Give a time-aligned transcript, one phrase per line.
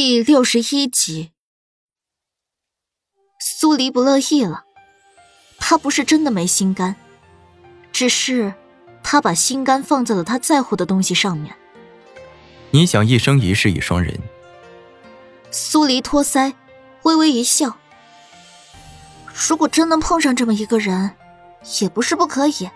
[0.00, 1.32] 第六十一集，
[3.40, 4.62] 苏黎不乐意了。
[5.58, 6.94] 他不是真的没心肝，
[7.90, 8.54] 只是
[9.02, 11.52] 他把心肝放在了他在乎的东西上面。
[12.70, 14.16] 你想一生一世一双人？
[15.50, 16.54] 苏黎托腮，
[17.02, 17.76] 微微一笑。
[19.48, 21.16] 如果真能碰上这么一个人，
[21.80, 22.70] 也不是不可以。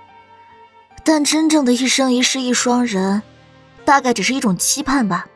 [1.05, 3.23] 但真正的一生一世一双人，
[3.85, 5.29] 大概只是一种期盼吧。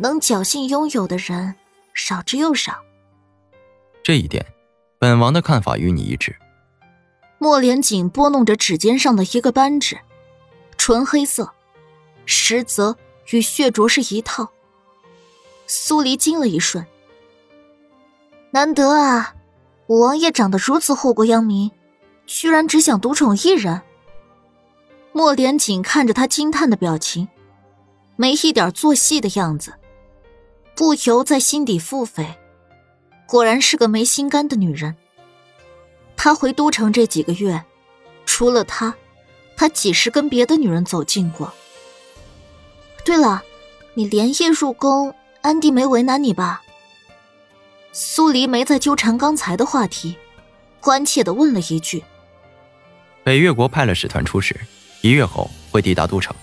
[0.00, 1.54] 能侥幸拥有的人
[1.92, 2.80] 少之又少。
[4.02, 4.44] 这一点，
[4.98, 6.34] 本王的看法与你一致。
[7.38, 9.98] 莫连锦拨弄着指尖上的一个扳指，
[10.78, 11.52] 纯黑色，
[12.24, 12.96] 实则
[13.30, 14.48] 与血镯是一套。
[15.66, 16.86] 苏黎惊了一瞬，
[18.52, 19.34] 难得啊，
[19.86, 21.70] 五王爷长得如此祸国殃民，
[22.26, 23.82] 居然只想独宠一人。
[25.12, 27.28] 莫连锦看着他惊叹的表情，
[28.16, 29.74] 没一点做戏的样子，
[30.80, 32.36] 不由在心底腹诽：
[33.26, 34.96] 果然是个没心肝的女人。
[36.16, 37.62] 他回都城这几个月，
[38.24, 38.94] 除了他，
[39.58, 41.52] 他几时跟别的女人走近过？
[43.04, 43.42] 对了，
[43.92, 46.62] 你连夜入宫，安迪没为难你吧？
[47.92, 50.16] 苏黎没再纠缠刚才的话题，
[50.80, 52.02] 关切的问了一句
[53.22, 54.58] ：“北越国派了使团出使。”
[55.02, 56.34] 一月后会抵达都城。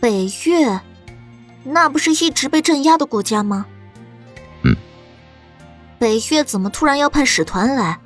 [0.00, 0.80] 北越，
[1.64, 3.66] 那不是一直被镇压的国家吗？
[4.62, 4.74] 嗯。
[5.98, 7.98] 北越怎么突然要派使团来？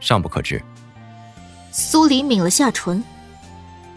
[0.00, 0.62] 尚不可知。
[1.70, 3.02] 苏黎抿了下唇。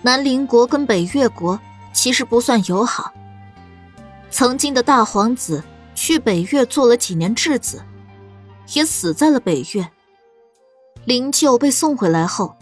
[0.01, 1.59] 南邻国跟北越国
[1.91, 3.11] 其实不算友好。
[4.29, 5.63] 曾经的大皇子
[5.95, 7.83] 去北越做了几年质子，
[8.73, 9.89] 也死在了北越。
[11.05, 12.55] 灵柩被送回来后。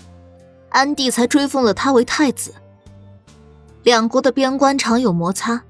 [0.70, 2.56] 安帝才追封了他为太子。
[3.84, 5.62] 两国的边关常有摩擦，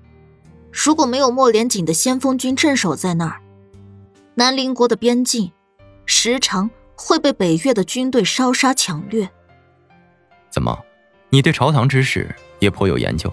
[0.74, 3.40] 如果没有莫连锦的先锋军镇守在那儿，
[4.34, 5.52] 南邻国的边境
[6.08, 9.30] 时常会被北越的军队烧杀抢掠。
[10.50, 10.84] 怎么，
[11.30, 13.32] 你对朝堂之事也颇有研究？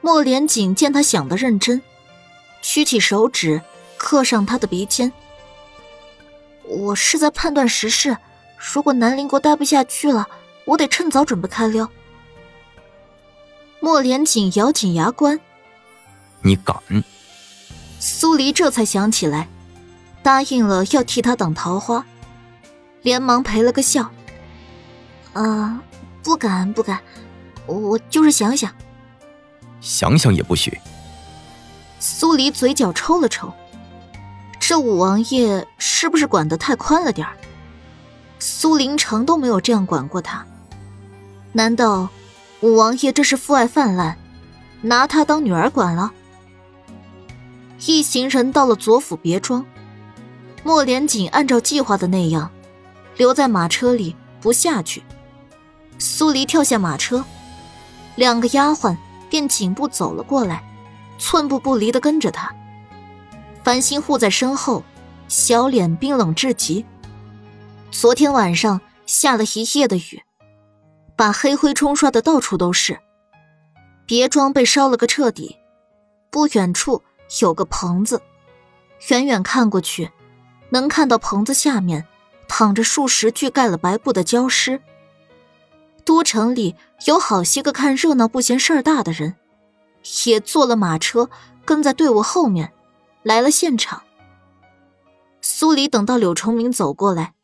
[0.00, 1.80] 莫连锦见他想得认真，
[2.60, 3.62] 屈起手指
[3.96, 5.12] 刻上他的鼻尖。
[6.64, 8.16] 我是在判断时事，
[8.58, 10.26] 如果南邻国待不下去了。
[10.66, 11.86] 我得趁早准备开溜。
[13.80, 15.38] 莫连锦咬紧牙关，
[16.44, 16.76] 你敢？
[17.98, 19.48] 苏黎这才想起来，
[20.22, 22.04] 答应了要替他挡桃花，
[23.00, 24.10] 连忙赔了个笑。
[25.32, 25.80] 啊，
[26.22, 27.00] 不敢不敢，
[27.66, 28.70] 我就是想想。
[29.80, 30.78] 想想也不许。
[31.98, 33.50] 苏黎嘴角抽了抽，
[34.60, 37.34] 这五王爷是不是管得太宽了点儿？
[38.38, 40.44] 苏林城都没有这样管过他。
[41.52, 42.10] 难道
[42.60, 44.18] 五王爷这是父爱泛滥，
[44.82, 46.12] 拿他当女儿管了？
[47.78, 49.64] 一行人到了左府别庄，
[50.62, 52.50] 莫连锦按照计划的那样，
[53.16, 55.02] 留在马车里不下去。
[55.98, 57.24] 苏黎跳下马车，
[58.16, 58.96] 两个丫鬟
[59.28, 60.64] 便紧步走了过来，
[61.18, 62.54] 寸步不离的跟着他。
[63.62, 64.82] 繁星护在身后，
[65.28, 66.84] 小脸冰冷至极。
[67.90, 70.22] 昨天晚上下了一夜的雨。
[71.16, 72.98] 把黑灰冲刷的到处都是，
[74.04, 75.56] 别庄被烧了个彻底。
[76.28, 77.02] 不远处
[77.40, 78.22] 有个棚子，
[79.08, 80.10] 远远看过去，
[80.70, 82.06] 能看到棚子下面
[82.48, 84.80] 躺着数十具盖了白布的焦尸。
[86.04, 86.76] 都城里
[87.06, 89.36] 有好些个看热闹不嫌事儿大的人，
[90.26, 91.30] 也坐了马车
[91.64, 92.72] 跟在队伍后面，
[93.22, 94.02] 来了现场。
[95.40, 97.34] 苏黎等到柳崇明走过来，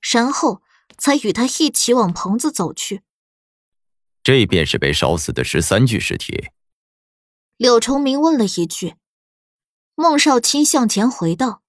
[0.00, 0.62] 然后。
[0.98, 3.00] 才与他一起往棚子走去。
[4.22, 6.50] 这便是被烧死的十三具尸体。
[7.56, 8.96] 柳崇明问了一句。
[10.00, 11.60] 孟少卿向前回道：“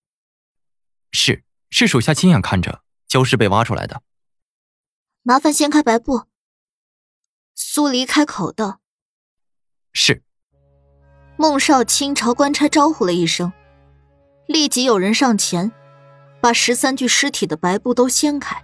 [1.12, 4.04] 是，是属下亲眼看着焦尸被挖出来的。”
[5.22, 6.28] 麻烦掀开白布。
[7.56, 8.80] 苏黎开口道
[9.92, 10.24] ：“是。”
[11.36, 13.52] 孟少卿朝官差招呼了一声，
[14.48, 15.70] 立即有人上前，
[16.40, 18.64] 把十三具尸体的白布都掀开。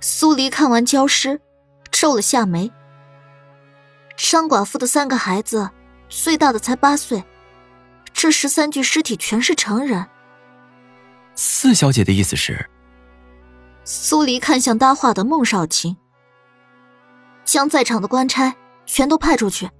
[0.00, 1.42] 苏黎看完焦尸，
[1.90, 2.72] 皱了下眉。
[4.16, 5.70] 张寡妇的三个孩子，
[6.08, 7.22] 最大的才八岁，
[8.20, 10.06] 这十三具尸体全是成人。
[11.34, 12.68] 四小姐的意思是？
[13.82, 15.96] 苏黎看向搭话的孟少卿，
[17.46, 19.70] 将在场的官差全都派出去，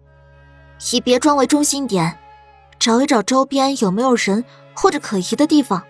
[0.91, 2.19] 以别庄为中心点，
[2.79, 4.43] 找一找周边有没有人
[4.75, 5.85] 或者可疑的地方。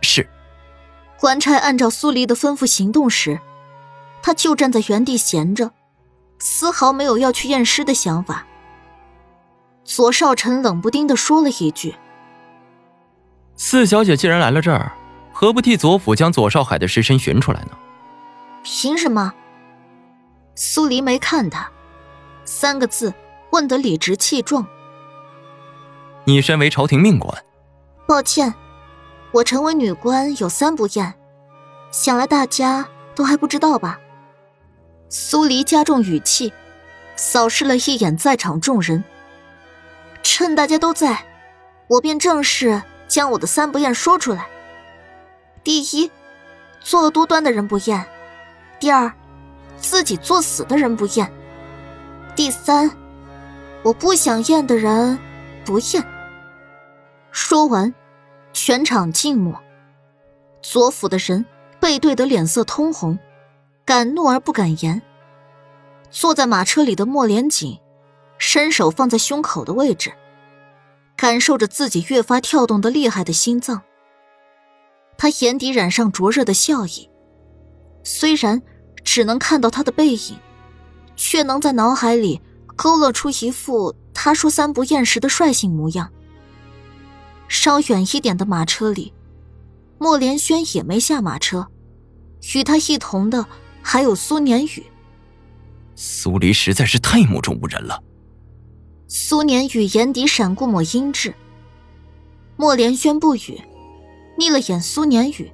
[0.00, 0.30] 是。
[1.18, 3.40] 官差按照苏黎的吩咐行动时，
[4.22, 5.72] 他就站在原地闲着，
[6.38, 8.46] 丝毫没有要去验尸的想法。
[9.88, 11.96] 左少臣冷不丁的说了一句
[13.56, 14.92] ：“四小姐既然来了这儿，
[15.32, 17.70] 何不替左府将左少海的尸身寻出来呢？”
[18.62, 19.32] 凭什么？
[20.54, 21.70] 苏黎没看他，
[22.44, 23.14] 三个字
[23.50, 24.66] 问得理直气壮。
[26.24, 27.42] 你身为朝廷命官，
[28.06, 28.52] 抱歉，
[29.32, 31.14] 我成为女官有三不厌，
[31.90, 33.98] 想来大家都还不知道吧？
[35.08, 36.52] 苏黎加重语气，
[37.16, 39.02] 扫视了一眼在场众人。
[40.30, 41.24] 趁大家都在，
[41.88, 44.46] 我便正式将我的三不厌说出来。
[45.64, 46.10] 第一，
[46.80, 48.04] 作恶多端的人不厌；
[48.78, 49.10] 第二，
[49.78, 51.26] 自己作死的人不厌；
[52.36, 52.90] 第三，
[53.82, 55.18] 我不想验的人
[55.64, 56.04] 不厌。
[57.32, 57.92] 说完，
[58.52, 59.58] 全场静默。
[60.60, 61.46] 左府的人
[61.80, 63.18] 背对得脸色通红，
[63.84, 65.00] 敢怒而不敢言。
[66.10, 67.80] 坐在马车里的莫连锦。
[68.38, 70.12] 伸手放在胸口的位置，
[71.16, 73.82] 感受着自己越发跳动的厉害的心脏。
[75.16, 77.10] 他眼底染上灼热的笑意，
[78.04, 78.62] 虽然
[79.02, 80.38] 只能看到他的背影，
[81.16, 82.40] 却能在脑海里
[82.76, 86.12] 勾勒出一副他说三不厌时的率性模样。
[87.48, 89.12] 稍远一点的马车里，
[89.98, 91.66] 莫连轩也没下马车，
[92.54, 93.46] 与他一同的
[93.82, 94.86] 还有苏年宇。
[95.96, 98.00] 苏黎实在是太目中无人了。
[99.10, 101.32] 苏年宇眼底闪过抹阴鸷。
[102.56, 103.58] 莫连轩不语，
[104.36, 105.50] 睨了眼苏年宇，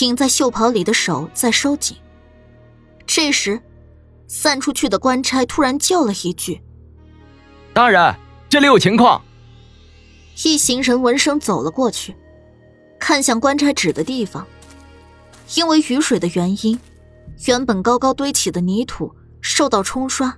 [0.00, 1.96] 隐在袖袍里的手在收紧。
[3.06, 3.60] 这时，
[4.26, 6.60] 散出去的官差突然叫了一句
[7.72, 8.16] ：“大人，
[8.48, 9.22] 这里有情况。”
[10.42, 12.16] 一行人闻声走了过去，
[12.98, 14.44] 看向官差指的地方。
[15.54, 16.80] 因为雨水的原因，
[17.46, 20.36] 原本高高堆起的泥土受到冲刷。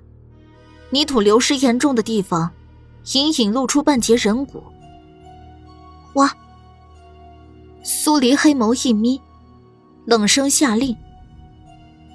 [0.93, 2.50] 泥土流失严重的地方，
[3.15, 4.62] 隐隐露出半截人骨。
[6.17, 6.31] 挖！
[7.83, 9.19] 苏黎黑眸一眯，
[10.05, 10.94] 冷声下令。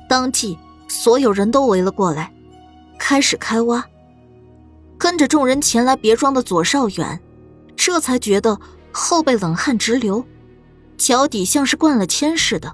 [0.07, 0.55] 当即，
[0.87, 2.31] 所有人都围了过来，
[2.99, 3.83] 开始开挖。
[4.95, 7.19] 跟着众人前来别庄的左少远，
[7.75, 8.59] 这才觉得
[8.91, 10.23] 后背冷汗直流，
[10.97, 12.71] 脚底像是灌了铅似的，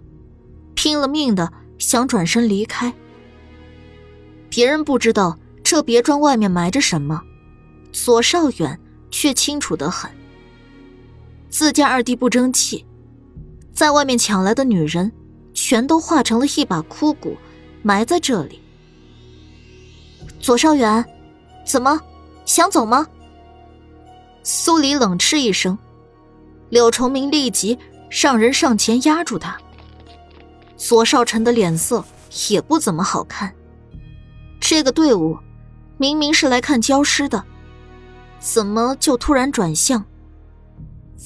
[0.75, 2.93] 拼了命的想转身离开。
[4.49, 5.39] 别人不知道。
[5.73, 7.19] 这别庄外面埋着什么，
[7.91, 8.79] 左少远
[9.09, 10.07] 却清楚得很。
[11.49, 12.85] 自家二弟不争气，
[13.73, 15.11] 在外面抢来的女人，
[15.51, 17.35] 全都化成了一把枯骨，
[17.81, 18.61] 埋在这里。
[20.39, 21.03] 左少远，
[21.65, 21.99] 怎么
[22.45, 23.07] 想走吗？
[24.43, 25.75] 苏黎冷嗤一声，
[26.69, 27.79] 柳崇明立即
[28.11, 29.57] 让人上前压住他。
[30.77, 32.05] 左少臣的脸色
[32.51, 33.51] 也不怎么好看，
[34.59, 35.35] 这个队伍。
[35.97, 37.43] 明明是来看焦尸的，
[38.39, 40.05] 怎么就突然转向？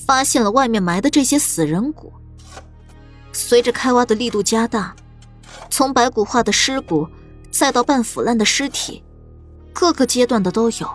[0.05, 2.13] 发现了外面埋的这些死人骨。
[3.33, 4.95] 随着开挖的力度加大，
[5.69, 7.07] 从白骨化的尸骨，
[7.51, 9.03] 再到半腐烂的尸体，
[9.73, 10.89] 各个阶段的都有。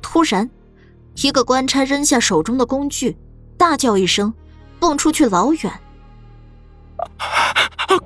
[0.00, 0.48] 突然，
[1.16, 3.16] 一个官差扔下手中的工具，
[3.56, 4.32] 大叫一声，
[4.78, 5.80] 蹦出去老远。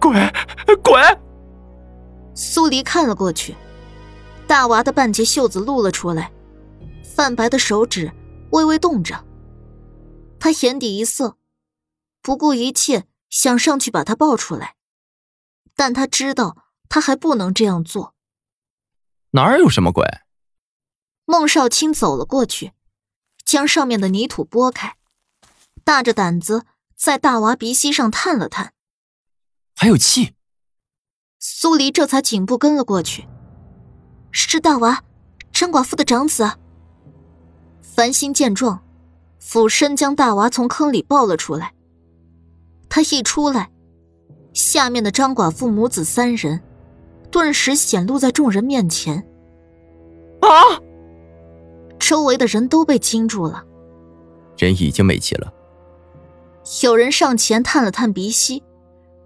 [0.01, 0.33] 鬼
[0.83, 1.01] 鬼！
[2.35, 3.55] 苏黎看了过去。
[4.55, 6.33] 大娃的半截袖子露了出来，
[7.03, 8.13] 泛白的手指
[8.53, 9.27] 微微动着。
[10.39, 11.37] 他眼底一涩，
[12.23, 14.77] 不顾一切想上去把他抱出来，
[15.75, 18.15] 但他知道他还不能这样做。
[19.33, 20.07] 哪有什么鬼？
[21.25, 22.75] 孟少卿走了过去，
[23.45, 24.97] 将上面的泥土拨开，
[25.83, 28.73] 大着胆子在大娃鼻息上探了探，
[29.75, 30.37] 还有气。
[31.41, 33.27] 苏黎这才紧步跟了过去。
[34.37, 35.03] 是大娃，
[35.53, 36.51] 张寡妇的长子。
[37.81, 38.83] 繁星见状，
[39.39, 41.73] 俯身将大娃从坑里抱了出来。
[42.89, 43.71] 他一出来，
[44.53, 46.61] 下面的张寡妇母子三人，
[47.31, 49.25] 顿时显露在众人面前。
[50.41, 50.49] 啊！
[51.99, 53.65] 周围的人都被惊住了。
[54.59, 55.53] 人已经没气了。
[56.83, 58.63] 有人上前探了探鼻息，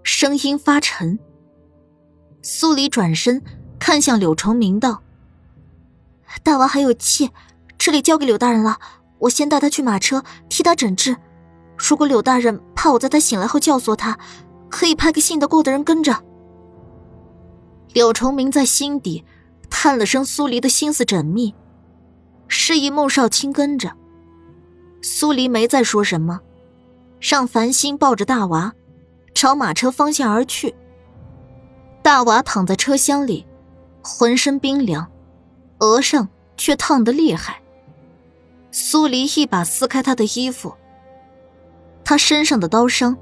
[0.03, 1.17] 声音发沉。
[2.43, 3.41] 苏黎转身。
[3.79, 5.01] 看向柳崇明道
[6.43, 7.31] ：“大娃还有气，
[7.77, 8.77] 这里交给柳大人了。
[9.19, 11.17] 我先带他去马车，替他诊治。
[11.77, 14.17] 如果柳大人怕我在他醒来后教唆他，
[14.69, 16.23] 可以派个信得过的人跟着。”
[17.93, 19.25] 柳崇明在心底
[19.69, 21.55] 叹了声：“苏黎的心思缜密，
[22.47, 23.93] 示意孟少卿跟着。”
[25.01, 26.41] 苏黎没再说什么，
[27.19, 28.73] 让繁星抱着大娃
[29.33, 30.75] 朝马车方向而去。
[32.03, 33.45] 大娃躺在车厢里。
[34.09, 35.11] 浑身冰凉，
[35.77, 37.61] 额上却烫得厉害。
[38.71, 40.73] 苏黎一把撕开他的衣服，
[42.03, 43.15] 他身上的刀伤，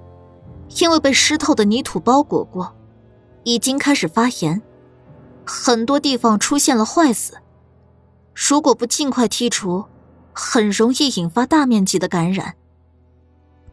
[0.79, 2.73] 因为被湿透的泥土包裹过，
[3.43, 4.61] 已经开始发炎，
[5.45, 7.37] 很多地方出现了坏死。
[8.33, 9.85] 如果不尽快剔除，
[10.31, 12.55] 很容易引发大面积的感染。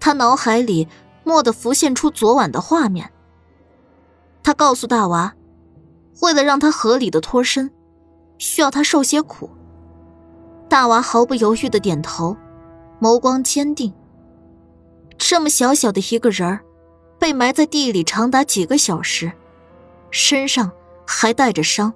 [0.00, 0.88] 他脑海里
[1.24, 3.12] 蓦地浮现出昨晚的画面。
[4.42, 5.34] 他告诉大娃，
[6.20, 7.70] 为了让他合理的脱身，
[8.38, 9.50] 需要他受些苦。
[10.68, 12.36] 大娃毫不犹豫的点头，
[13.00, 13.92] 眸光坚定。
[15.16, 16.64] 这么小小的一个人儿，
[17.18, 19.32] 被埋在地里长达几个小时，
[20.10, 20.70] 身上
[21.06, 21.92] 还带着伤。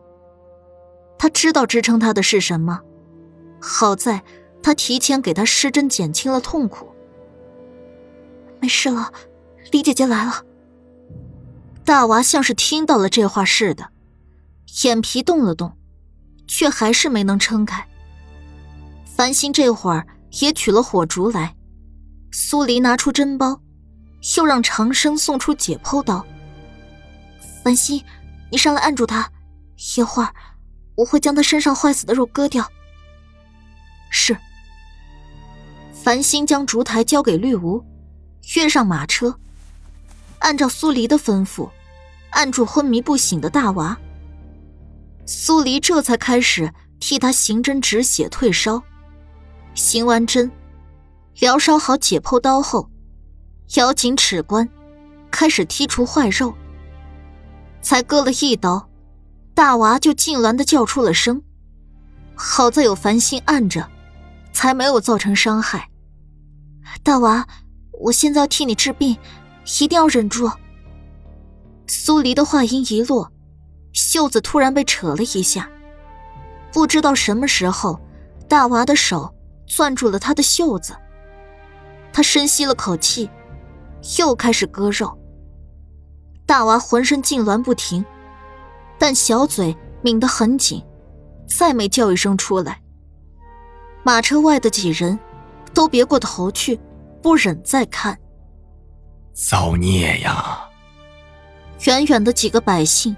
[1.18, 2.80] 他知道支撑他的是什么，
[3.60, 4.22] 好在
[4.62, 6.88] 他提前给他施针，减轻了痛苦。
[8.60, 9.12] 没事了，
[9.72, 10.44] 李姐姐来了。
[11.84, 13.88] 大娃像是听到了这话似的，
[14.84, 15.76] 眼皮动了动，
[16.46, 17.86] 却还是没能撑开。
[19.04, 20.06] 繁星这会儿
[20.40, 21.56] 也取了火烛来，
[22.30, 23.60] 苏黎拿出针包，
[24.36, 26.24] 又让长生送出解剖刀。
[27.64, 28.04] 繁星，
[28.50, 29.30] 你上来按住他，
[29.96, 30.32] 一会儿
[30.94, 32.70] 我会将他身上坏死的肉割掉。
[34.10, 34.36] 是。
[35.92, 37.82] 繁星将烛台交给绿芜，
[38.54, 39.36] 跃上马车，
[40.38, 41.68] 按照苏黎的吩咐，
[42.30, 43.98] 按住昏迷不醒的大娃。
[45.30, 48.82] 苏黎这才开始替他行针止血退烧。
[49.74, 50.50] 行完针，
[51.38, 52.88] 疗烧好解剖刀后，
[53.74, 54.66] 咬紧齿关，
[55.30, 56.54] 开始剔除坏肉。
[57.82, 58.88] 才割了一刀，
[59.52, 61.42] 大娃就痉挛的叫出了声。
[62.34, 63.86] 好在有繁星按着，
[64.54, 65.90] 才没有造成伤害。
[67.02, 67.46] 大娃，
[68.00, 69.18] 我现在要替你治病，
[69.78, 70.50] 一定要忍住。
[71.86, 73.30] 苏黎的话音一落，
[73.92, 75.68] 袖子突然被扯了一下，
[76.72, 77.98] 不知道什么时候，
[78.48, 79.34] 大娃的手。
[79.70, 80.96] 攥住了他的袖子，
[82.10, 83.28] 他深吸了口气，
[84.18, 85.18] 又开始割肉。
[86.46, 88.02] 大娃浑身痉挛不停，
[88.98, 90.82] 但小嘴抿得很紧，
[91.46, 92.80] 再没叫一声出来。
[94.02, 95.18] 马车外的几人
[95.74, 96.80] 都别过头去，
[97.20, 98.18] 不忍再看。
[99.34, 100.66] 造孽呀！
[101.84, 103.14] 远远的几个百姓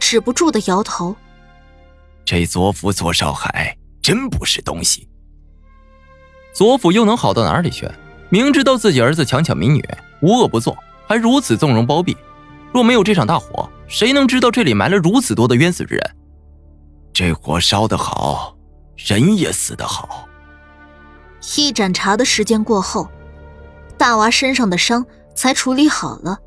[0.00, 1.14] 止不住的摇头。
[2.24, 5.08] 这左辅左少海真不是东西。
[6.52, 7.88] 左辅又能好到哪里去？
[8.28, 9.84] 明知道自己儿子强抢民女，
[10.22, 10.76] 无恶不作，
[11.06, 12.16] 还如此纵容包庇。
[12.72, 16.16] 若没有这场大火，谁能知道这里埋了如此多的冤死之人？
[17.12, 18.56] 这火烧得好，
[18.96, 20.28] 人也死得好。
[21.56, 23.08] 一盏茶的时间过后，
[23.98, 25.04] 大娃身上的伤
[25.34, 26.38] 才处理好了。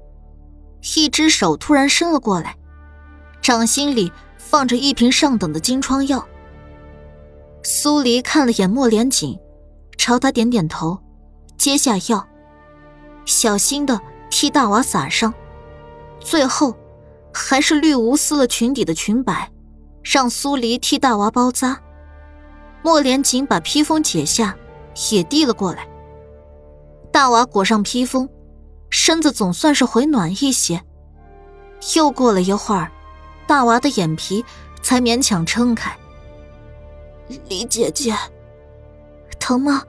[0.96, 2.56] 一只手突然伸了过来，
[3.44, 6.26] 掌心里放着一瓶上等的金疮药。
[7.62, 9.38] 苏黎看了眼莫连锦。
[9.96, 11.00] 朝他点点头，
[11.56, 12.28] 接下药，
[13.24, 15.34] 小心的替大娃撒上，
[16.20, 16.76] 最后，
[17.34, 19.50] 还是绿芜撕了裙底的裙摆，
[20.04, 21.80] 让苏黎替大娃包扎。
[22.82, 24.58] 莫连锦把披风解下，
[25.12, 25.88] 也递了过来。
[27.10, 28.28] 大娃裹上披风，
[28.90, 30.82] 身子总算是回暖一些。
[31.96, 32.92] 又过了一会儿，
[33.54, 34.44] 大娃的眼皮
[34.82, 35.96] 才勉强撑开。
[37.48, 38.18] 李姐姐，
[39.40, 39.86] 疼吗？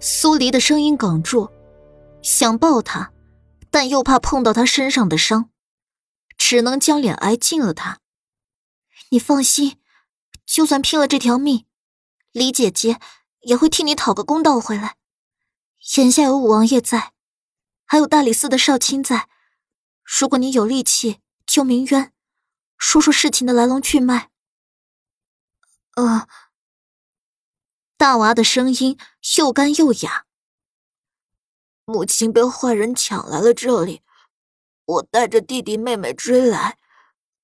[0.00, 1.52] 苏黎的声音哽住，
[2.20, 3.12] 想抱他，
[3.70, 5.50] 但又怕碰到他身上的伤，
[6.36, 8.00] 只能将脸挨近了他。
[9.10, 9.78] 你放心，
[10.44, 11.64] 就算拼了这条命，
[12.32, 12.98] 李姐姐
[13.42, 14.96] 也会替你讨个公道回来。
[15.96, 17.12] 眼下有五王爷在，
[17.84, 19.28] 还有大理寺的少卿在，
[20.02, 22.11] 如果你有力气救明渊，
[22.82, 24.30] 说说事情的来龙去脉。
[25.94, 26.26] 呃。
[27.96, 28.98] 大娃的声音
[29.38, 30.26] 又干又哑。
[31.84, 34.02] 母亲被坏人抢来了这里，
[34.84, 36.76] 我带着弟弟妹妹追来，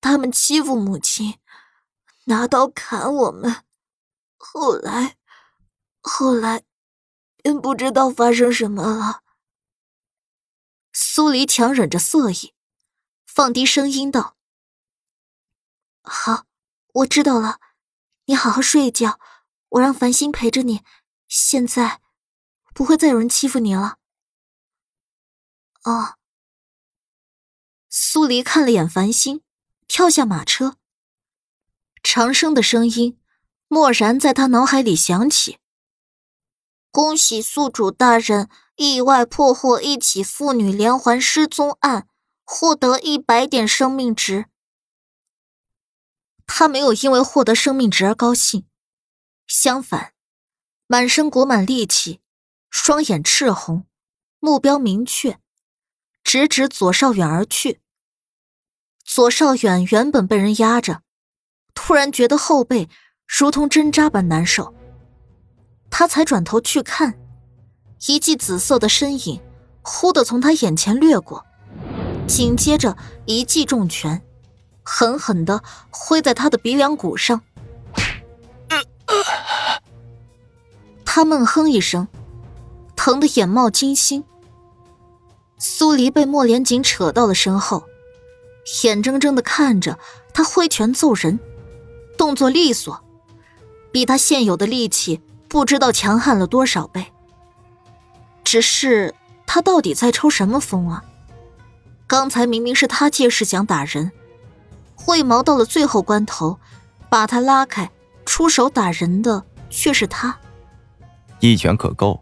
[0.01, 1.39] 他们欺负母亲，
[2.25, 3.63] 拿刀砍我们。
[4.35, 5.15] 后来，
[6.01, 6.63] 后来，
[7.37, 9.23] 便不知道发生什么了。
[10.91, 12.53] 苏黎强忍着色意，
[13.25, 14.35] 放低声音道
[16.09, 16.45] ：“好，
[16.93, 17.59] 我知道了，
[18.25, 19.19] 你好好睡一觉。”
[19.73, 20.81] 我让繁星陪着你，
[21.27, 22.01] 现在
[22.73, 23.97] 不会再有人欺负你了。
[25.83, 26.15] 哦。
[27.87, 29.43] 苏黎看了眼繁星，
[29.87, 30.77] 跳下马车。
[32.01, 33.19] 长生的声音
[33.67, 35.59] 蓦然在他脑海里响起
[36.89, 42.07] ：“恭喜宿主大人意外破获一起妇女连环失踪案，
[42.43, 44.47] 获得一百点生命值。”
[46.51, 48.65] 他没有因为获得生命值而高兴。
[49.45, 50.13] 相反，
[50.87, 52.19] 满身裹满戾气，
[52.71, 53.85] 双眼赤红，
[54.39, 55.39] 目标明确，
[56.23, 57.81] 直指左少远而去。
[59.05, 61.03] 左少远原本被人压着，
[61.75, 62.89] 突然觉得后背
[63.27, 64.73] 如同针扎般难受，
[65.91, 67.17] 他才转头去看，
[68.07, 69.39] 一记紫色的身影
[69.83, 71.45] 忽地从他眼前掠过，
[72.27, 74.25] 紧接着一记重拳。
[74.91, 77.41] 狠狠的挥在他的鼻梁骨上，
[81.05, 82.07] 他闷哼一声，
[82.95, 84.23] 疼得眼冒金星。
[85.59, 87.83] 苏黎被莫连锦扯到了身后，
[88.83, 89.99] 眼睁睁的看着
[90.33, 91.39] 他挥拳揍人，
[92.17, 92.99] 动作利索，
[93.91, 97.05] 比他现有的力气不知道强悍了多少倍。
[98.43, 99.13] 只是
[99.45, 101.05] 他到底在抽什么风啊？
[102.07, 104.11] 刚才明明是他借势想打人。
[105.07, 106.59] 为毛到了最后关头，
[107.09, 107.89] 把他拉开，
[108.25, 110.37] 出手打人的却是他。
[111.39, 112.21] 一拳可够。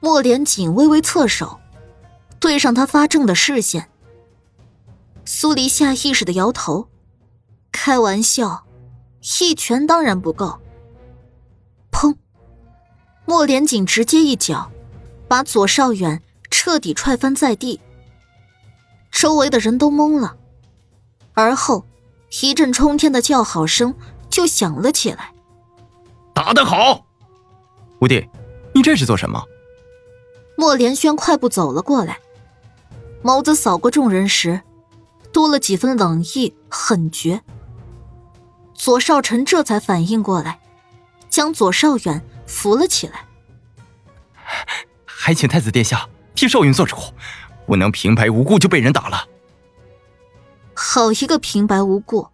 [0.00, 1.60] 莫连锦微微侧手，
[2.38, 3.88] 对上他发怔的视线。
[5.24, 6.88] 苏黎下意识的摇头，
[7.70, 8.64] 开玩笑，
[9.40, 10.58] 一拳当然不够。
[11.92, 12.16] 砰！
[13.24, 14.70] 莫连锦直接一脚，
[15.28, 17.80] 把左少远彻底踹翻在地。
[19.10, 20.36] 周围的人都懵了。
[21.34, 21.86] 而后，
[22.42, 23.94] 一阵冲天的叫好声
[24.28, 25.32] 就响了起来。
[26.34, 27.04] 打得好，
[28.00, 28.28] 五弟，
[28.74, 29.42] 你这是做什么？
[30.56, 32.18] 莫连轩快步走了过来，
[33.22, 34.60] 眸子扫过众人时，
[35.32, 37.42] 多了几分冷意狠绝。
[38.74, 40.60] 左少臣这才反应过来，
[41.30, 43.26] 将左少远扶了起来。
[45.04, 46.96] 还请太子殿下替少云做主，
[47.66, 49.24] 不能平白无故就被人打了。
[50.84, 52.31] 好一个平白无故！